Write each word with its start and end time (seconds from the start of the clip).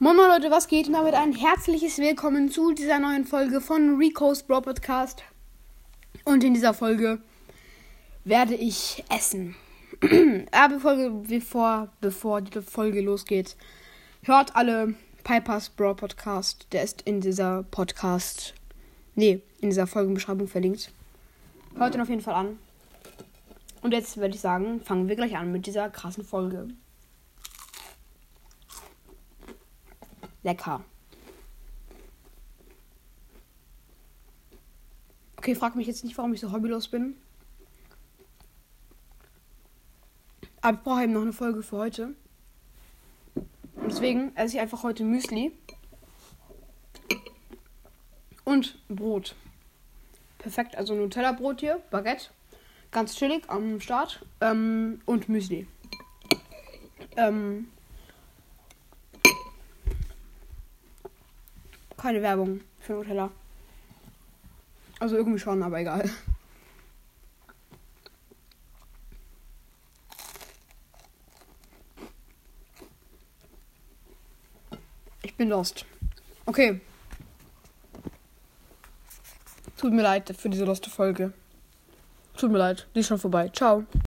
Moin 0.00 0.16
Leute, 0.16 0.48
was 0.52 0.68
geht? 0.68 0.86
Und 0.86 0.92
damit 0.92 1.14
ein 1.14 1.32
herzliches 1.32 1.98
Willkommen 1.98 2.52
zu 2.52 2.72
dieser 2.72 3.00
neuen 3.00 3.24
Folge 3.24 3.60
von 3.60 3.96
Rico's 3.96 4.44
Bro 4.44 4.60
Podcast. 4.60 5.24
Und 6.24 6.44
in 6.44 6.54
dieser 6.54 6.72
Folge 6.72 7.18
werde 8.24 8.54
ich 8.54 9.02
essen. 9.12 9.56
Aber 10.52 10.74
bevor, 10.76 11.10
bevor, 11.26 11.88
bevor 12.00 12.40
die 12.42 12.62
Folge 12.62 13.00
losgeht, 13.00 13.56
hört 14.22 14.54
alle 14.54 14.94
Pipers 15.24 15.70
Bro 15.70 15.94
Podcast. 15.94 16.68
Der 16.70 16.84
ist 16.84 17.02
in 17.02 17.20
dieser 17.20 17.64
Podcast, 17.64 18.54
nee, 19.16 19.42
in 19.60 19.70
dieser 19.70 19.88
Folgenbeschreibung 19.88 20.46
verlinkt. 20.46 20.92
Hört 21.76 21.96
ihn 21.96 22.00
auf 22.00 22.08
jeden 22.08 22.22
Fall 22.22 22.34
an. 22.34 22.58
Und 23.82 23.92
jetzt 23.92 24.16
würde 24.16 24.36
ich 24.36 24.40
sagen, 24.40 24.80
fangen 24.80 25.08
wir 25.08 25.16
gleich 25.16 25.36
an 25.36 25.50
mit 25.50 25.66
dieser 25.66 25.90
krassen 25.90 26.22
Folge. 26.22 26.68
Lecker. 30.48 30.82
Okay, 35.36 35.54
frag 35.54 35.76
mich 35.76 35.86
jetzt 35.86 36.04
nicht, 36.04 36.16
warum 36.16 36.32
ich 36.32 36.40
so 36.40 36.52
hobbylos 36.52 36.88
bin. 36.88 37.16
Aber 40.62 40.78
ich 40.78 40.82
brauche 40.82 41.02
eben 41.02 41.12
noch 41.12 41.20
eine 41.20 41.34
Folge 41.34 41.62
für 41.62 41.76
heute. 41.76 42.14
Deswegen 43.86 44.34
esse 44.36 44.56
ich 44.56 44.60
einfach 44.60 44.82
heute 44.82 45.04
Müsli. 45.04 45.52
Und 48.44 48.78
Brot. 48.88 49.36
Perfekt, 50.38 50.76
also 50.76 50.94
Nutella-Brot 50.94 51.60
hier, 51.60 51.82
Baguette. 51.90 52.30
Ganz 52.90 53.14
chillig 53.16 53.50
am 53.50 53.80
Start. 53.82 54.24
Ähm, 54.40 55.02
und 55.04 55.28
Müsli. 55.28 55.66
Ähm, 57.18 57.68
keine 61.98 62.22
Werbung 62.22 62.60
für 62.80 62.94
Nutella. 62.94 63.30
Also 65.00 65.16
irgendwie 65.16 65.38
schon, 65.38 65.62
aber 65.62 65.78
egal. 65.78 66.08
Ich 75.22 75.34
bin 75.36 75.50
lost. 75.50 75.84
Okay. 76.46 76.80
Tut 79.76 79.92
mir 79.92 80.02
leid 80.02 80.34
für 80.36 80.48
diese 80.48 80.64
loste 80.64 80.90
Folge. 80.90 81.32
Tut 82.36 82.50
mir 82.50 82.58
leid, 82.58 82.88
die 82.94 83.00
ist 83.00 83.08
schon 83.08 83.18
vorbei. 83.18 83.48
Ciao. 83.48 83.84